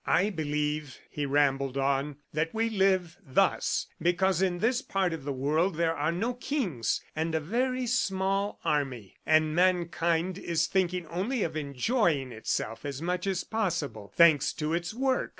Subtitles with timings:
[0.07, 5.31] "I believe," he rambled on, "that we live thus because in this part of the
[5.31, 11.43] world there are no kings and a very small army and mankind is thinking only
[11.43, 15.29] of enjoying itself as much as possible, thanks to its work.